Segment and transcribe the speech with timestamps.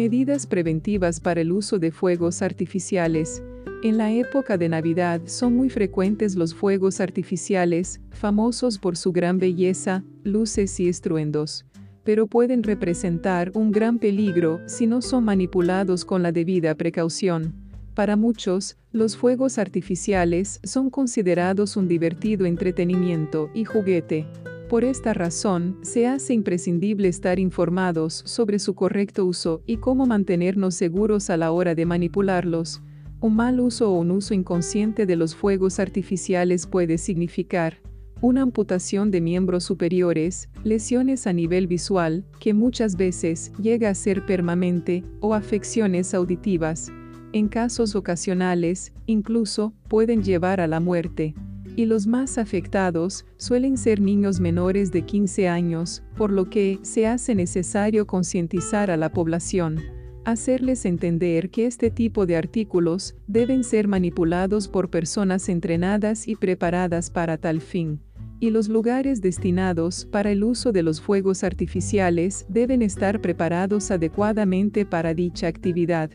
[0.00, 3.42] Medidas preventivas para el uso de fuegos artificiales.
[3.82, 9.38] En la época de Navidad son muy frecuentes los fuegos artificiales, famosos por su gran
[9.38, 11.66] belleza, luces y estruendos.
[12.02, 17.52] Pero pueden representar un gran peligro si no son manipulados con la debida precaución.
[17.92, 24.26] Para muchos, los fuegos artificiales son considerados un divertido entretenimiento y juguete.
[24.70, 30.76] Por esta razón, se hace imprescindible estar informados sobre su correcto uso y cómo mantenernos
[30.76, 32.80] seguros a la hora de manipularlos.
[33.18, 37.78] Un mal uso o un uso inconsciente de los fuegos artificiales puede significar
[38.20, 44.24] una amputación de miembros superiores, lesiones a nivel visual, que muchas veces llega a ser
[44.24, 46.92] permanente, o afecciones auditivas.
[47.32, 51.34] En casos ocasionales, incluso, pueden llevar a la muerte
[51.76, 57.06] y los más afectados suelen ser niños menores de 15 años, por lo que se
[57.06, 59.80] hace necesario concientizar a la población,
[60.24, 67.10] hacerles entender que este tipo de artículos deben ser manipulados por personas entrenadas y preparadas
[67.10, 68.00] para tal fin
[68.40, 74.86] y los lugares destinados para el uso de los fuegos artificiales deben estar preparados adecuadamente
[74.86, 76.10] para dicha actividad.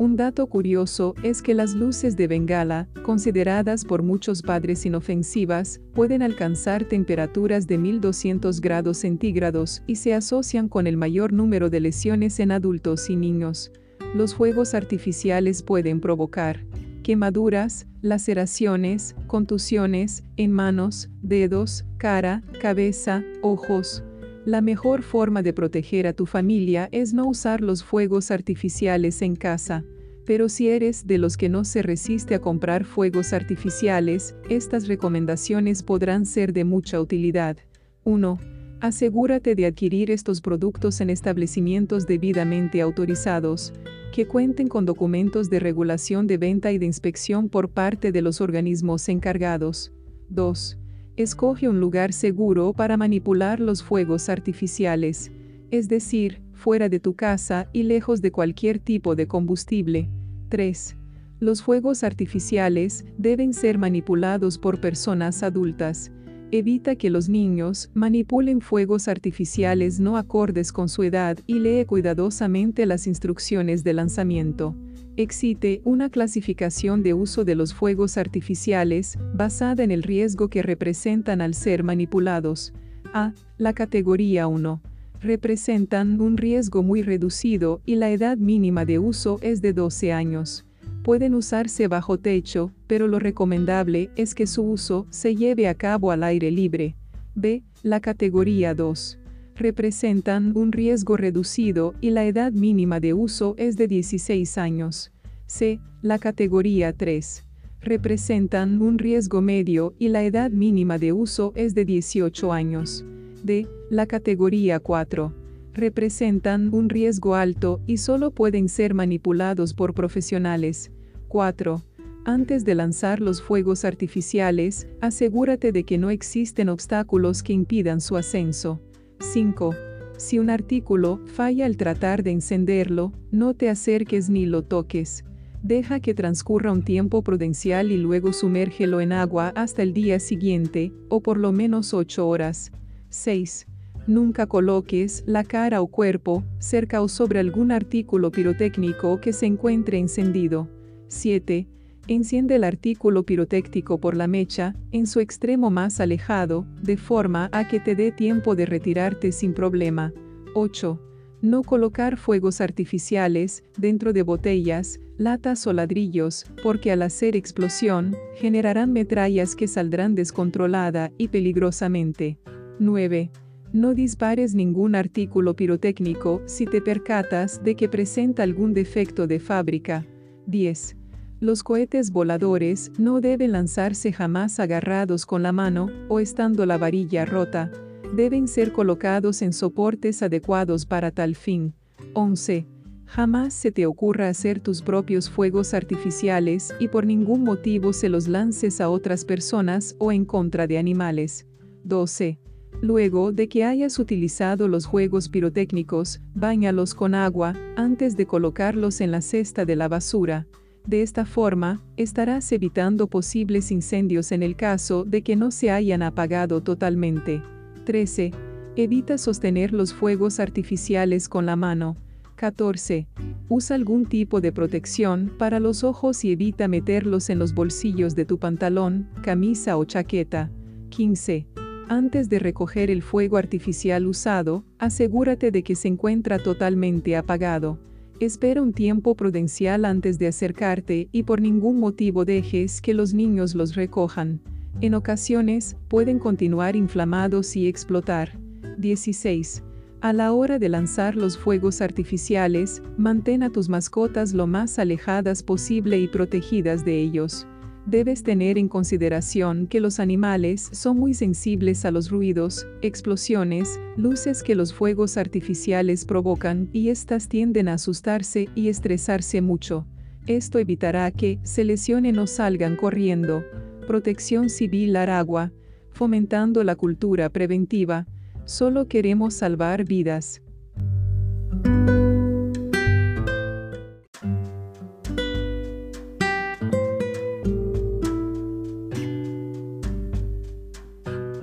[0.00, 6.22] Un dato curioso es que las luces de Bengala, consideradas por muchos padres inofensivas, pueden
[6.22, 12.40] alcanzar temperaturas de 1200 grados centígrados y se asocian con el mayor número de lesiones
[12.40, 13.72] en adultos y niños.
[14.14, 16.64] Los fuegos artificiales pueden provocar
[17.02, 24.02] quemaduras, laceraciones, contusiones, en manos, dedos, cara, cabeza, ojos,
[24.46, 29.36] la mejor forma de proteger a tu familia es no usar los fuegos artificiales en
[29.36, 29.84] casa.
[30.24, 35.82] Pero si eres de los que no se resiste a comprar fuegos artificiales, estas recomendaciones
[35.82, 37.58] podrán ser de mucha utilidad.
[38.04, 38.38] 1.
[38.80, 43.74] Asegúrate de adquirir estos productos en establecimientos debidamente autorizados,
[44.12, 48.40] que cuenten con documentos de regulación de venta y de inspección por parte de los
[48.40, 49.92] organismos encargados.
[50.30, 50.79] 2.
[51.20, 55.30] Escoge un lugar seguro para manipular los fuegos artificiales,
[55.70, 60.08] es decir, fuera de tu casa y lejos de cualquier tipo de combustible.
[60.48, 60.96] 3.
[61.38, 66.10] Los fuegos artificiales deben ser manipulados por personas adultas.
[66.52, 72.86] Evita que los niños manipulen fuegos artificiales no acordes con su edad y lee cuidadosamente
[72.86, 74.74] las instrucciones de lanzamiento.
[75.20, 81.42] Existe una clasificación de uso de los fuegos artificiales basada en el riesgo que representan
[81.42, 82.72] al ser manipulados.
[83.12, 83.34] A.
[83.58, 84.80] La categoría 1.
[85.20, 90.64] Representan un riesgo muy reducido y la edad mínima de uso es de 12 años.
[91.02, 96.12] Pueden usarse bajo techo, pero lo recomendable es que su uso se lleve a cabo
[96.12, 96.96] al aire libre.
[97.34, 97.62] B.
[97.82, 99.19] La categoría 2
[99.60, 105.12] representan un riesgo reducido y la edad mínima de uso es de 16 años.
[105.46, 105.80] C.
[106.00, 107.44] La categoría 3.
[107.82, 113.04] Representan un riesgo medio y la edad mínima de uso es de 18 años.
[113.44, 113.68] D.
[113.90, 115.34] La categoría 4.
[115.74, 120.90] Representan un riesgo alto y solo pueden ser manipulados por profesionales.
[121.28, 121.82] 4.
[122.24, 128.16] Antes de lanzar los fuegos artificiales, asegúrate de que no existen obstáculos que impidan su
[128.16, 128.80] ascenso.
[129.20, 129.74] 5.
[130.16, 135.24] Si un artículo falla al tratar de encenderlo, no te acerques ni lo toques.
[135.62, 140.92] Deja que transcurra un tiempo prudencial y luego sumérgelo en agua hasta el día siguiente,
[141.10, 142.72] o por lo menos 8 horas.
[143.10, 143.66] 6.
[144.06, 149.98] Nunca coloques la cara o cuerpo cerca o sobre algún artículo pirotécnico que se encuentre
[149.98, 150.66] encendido.
[151.08, 151.68] 7.
[152.10, 157.68] Enciende el artículo pirotécnico por la mecha, en su extremo más alejado, de forma a
[157.68, 160.12] que te dé tiempo de retirarte sin problema.
[160.56, 161.00] 8.
[161.40, 168.92] No colocar fuegos artificiales dentro de botellas, latas o ladrillos, porque al hacer explosión, generarán
[168.92, 172.40] metrallas que saldrán descontrolada y peligrosamente.
[172.80, 173.30] 9.
[173.72, 180.04] No dispares ningún artículo pirotécnico si te percatas de que presenta algún defecto de fábrica.
[180.46, 180.96] 10.
[181.40, 187.24] Los cohetes voladores no deben lanzarse jamás agarrados con la mano o estando la varilla
[187.24, 187.70] rota.
[188.14, 191.72] Deben ser colocados en soportes adecuados para tal fin.
[192.12, 192.66] 11.
[193.06, 198.28] Jamás se te ocurra hacer tus propios fuegos artificiales y por ningún motivo se los
[198.28, 201.46] lances a otras personas o en contra de animales.
[201.84, 202.38] 12.
[202.82, 209.10] Luego de que hayas utilizado los juegos pirotécnicos, báñalos con agua antes de colocarlos en
[209.10, 210.46] la cesta de la basura.
[210.86, 216.02] De esta forma, estarás evitando posibles incendios en el caso de que no se hayan
[216.02, 217.42] apagado totalmente.
[217.84, 218.32] 13.
[218.76, 221.96] Evita sostener los fuegos artificiales con la mano.
[222.36, 223.06] 14.
[223.48, 228.24] Usa algún tipo de protección para los ojos y evita meterlos en los bolsillos de
[228.24, 230.50] tu pantalón, camisa o chaqueta.
[230.88, 231.46] 15.
[231.88, 237.78] Antes de recoger el fuego artificial usado, asegúrate de que se encuentra totalmente apagado.
[238.20, 243.54] Espera un tiempo prudencial antes de acercarte y por ningún motivo dejes que los niños
[243.54, 244.42] los recojan.
[244.82, 248.38] En ocasiones, pueden continuar inflamados y explotar.
[248.76, 249.64] 16.
[250.02, 255.42] A la hora de lanzar los fuegos artificiales, mantén a tus mascotas lo más alejadas
[255.42, 257.46] posible y protegidas de ellos.
[257.90, 264.44] Debes tener en consideración que los animales son muy sensibles a los ruidos, explosiones, luces
[264.44, 269.88] que los fuegos artificiales provocan y éstas tienden a asustarse y estresarse mucho.
[270.28, 273.42] Esto evitará que se lesionen o salgan corriendo.
[273.88, 275.50] Protección Civil Aragua,
[275.90, 278.06] fomentando la cultura preventiva,
[278.44, 280.42] Solo queremos salvar vidas.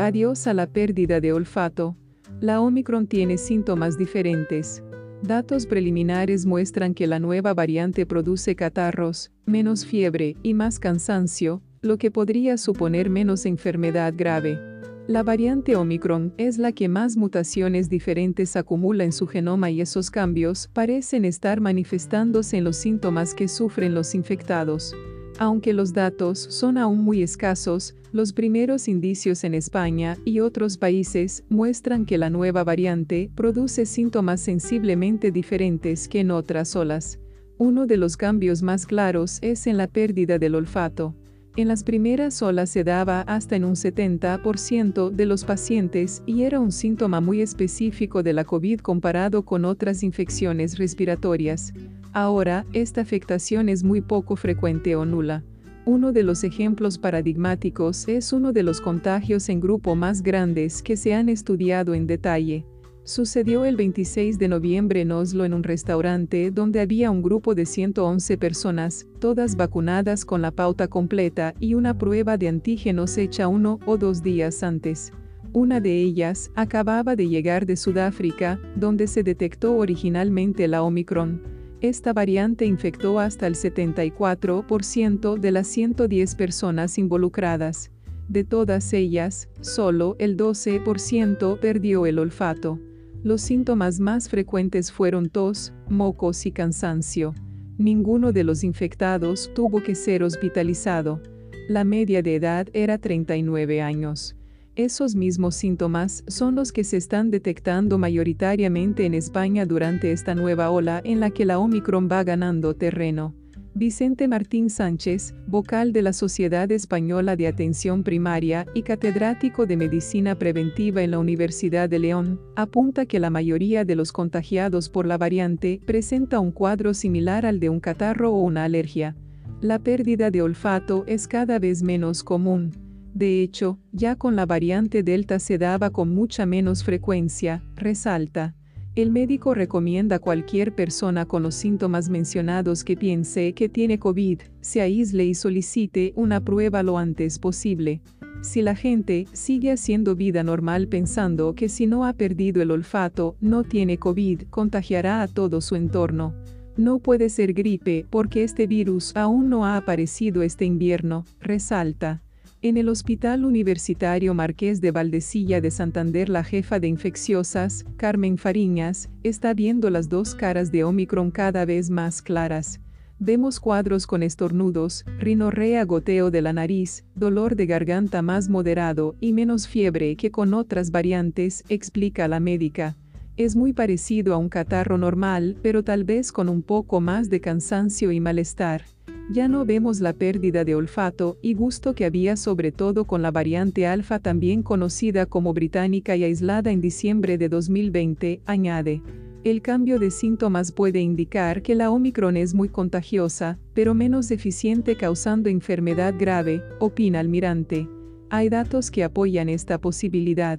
[0.00, 1.94] Adiós a la pérdida de olfato.
[2.40, 4.82] La Omicron tiene síntomas diferentes.
[5.22, 11.98] Datos preliminares muestran que la nueva variante produce catarros, menos fiebre y más cansancio, lo
[11.98, 14.58] que podría suponer menos enfermedad grave.
[15.06, 20.10] La variante Omicron es la que más mutaciones diferentes acumula en su genoma y esos
[20.10, 24.94] cambios parecen estar manifestándose en los síntomas que sufren los infectados.
[25.40, 31.44] Aunque los datos son aún muy escasos, los primeros indicios en España y otros países
[31.48, 37.20] muestran que la nueva variante produce síntomas sensiblemente diferentes que en otras olas.
[37.56, 41.14] Uno de los cambios más claros es en la pérdida del olfato.
[41.56, 46.60] En las primeras olas se daba hasta en un 70% de los pacientes y era
[46.60, 51.72] un síntoma muy específico de la COVID comparado con otras infecciones respiratorias.
[52.12, 55.44] Ahora, esta afectación es muy poco frecuente o nula.
[55.86, 60.96] Uno de los ejemplos paradigmáticos es uno de los contagios en grupo más grandes que
[60.96, 62.66] se han estudiado en detalle.
[63.04, 67.64] Sucedió el 26 de noviembre en Oslo en un restaurante donde había un grupo de
[67.64, 73.78] 111 personas, todas vacunadas con la pauta completa y una prueba de antígenos hecha uno
[73.86, 75.12] o dos días antes.
[75.52, 81.59] Una de ellas acababa de llegar de Sudáfrica, donde se detectó originalmente la Omicron.
[81.82, 87.90] Esta variante infectó hasta el 74% de las 110 personas involucradas.
[88.28, 92.78] De todas ellas, solo el 12% perdió el olfato.
[93.22, 97.34] Los síntomas más frecuentes fueron tos, mocos y cansancio.
[97.78, 101.22] Ninguno de los infectados tuvo que ser hospitalizado.
[101.66, 104.36] La media de edad era 39 años.
[104.80, 110.70] Esos mismos síntomas son los que se están detectando mayoritariamente en España durante esta nueva
[110.70, 113.34] ola en la que la Omicron va ganando terreno.
[113.74, 120.34] Vicente Martín Sánchez, vocal de la Sociedad Española de Atención Primaria y catedrático de Medicina
[120.38, 125.18] Preventiva en la Universidad de León, apunta que la mayoría de los contagiados por la
[125.18, 129.14] variante presenta un cuadro similar al de un catarro o una alergia.
[129.60, 132.89] La pérdida de olfato es cada vez menos común.
[133.14, 138.54] De hecho, ya con la variante Delta se daba con mucha menos frecuencia, resalta.
[138.96, 144.40] El médico recomienda a cualquier persona con los síntomas mencionados que piense que tiene COVID,
[144.60, 148.02] se aísle y solicite una prueba lo antes posible.
[148.42, 153.36] Si la gente sigue haciendo vida normal pensando que si no ha perdido el olfato,
[153.40, 156.34] no tiene COVID, contagiará a todo su entorno.
[156.76, 162.22] No puede ser gripe porque este virus aún no ha aparecido este invierno, resalta.
[162.62, 169.08] En el Hospital Universitario Marqués de Valdecilla de Santander la jefa de infecciosas, Carmen Fariñas,
[169.22, 172.78] está viendo las dos caras de Omicron cada vez más claras.
[173.18, 179.32] Vemos cuadros con estornudos, rinorrea goteo de la nariz, dolor de garganta más moderado y
[179.32, 182.94] menos fiebre que con otras variantes, explica la médica.
[183.38, 187.40] Es muy parecido a un catarro normal, pero tal vez con un poco más de
[187.40, 188.84] cansancio y malestar.
[189.32, 193.30] Ya no vemos la pérdida de olfato y gusto que había sobre todo con la
[193.30, 199.02] variante alfa también conocida como británica y aislada en diciembre de 2020, añade.
[199.44, 204.96] El cambio de síntomas puede indicar que la Omicron es muy contagiosa, pero menos eficiente
[204.96, 207.88] causando enfermedad grave, opina Almirante.
[208.30, 210.58] Hay datos que apoyan esta posibilidad.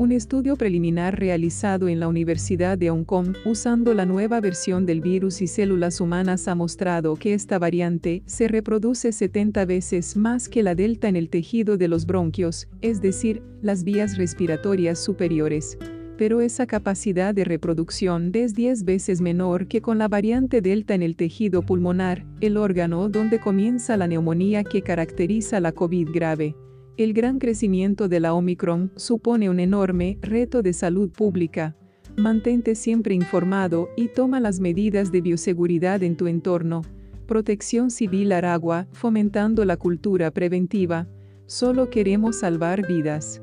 [0.00, 5.02] Un estudio preliminar realizado en la Universidad de Hong Kong usando la nueva versión del
[5.02, 10.62] virus y células humanas ha mostrado que esta variante se reproduce 70 veces más que
[10.62, 15.76] la delta en el tejido de los bronquios, es decir, las vías respiratorias superiores.
[16.16, 21.02] pero esa capacidad de reproducción es 10 veces menor que con la variante Delta en
[21.02, 26.54] el tejido pulmonar, el órgano donde comienza la neumonía que caracteriza la COVID grave.
[27.00, 31.74] El gran crecimiento de la Omicron supone un enorme reto de salud pública.
[32.18, 36.82] Mantente siempre informado y toma las medidas de bioseguridad en tu entorno.
[37.26, 41.08] Protección Civil Aragua, fomentando la cultura preventiva.
[41.46, 43.40] Solo queremos salvar vidas.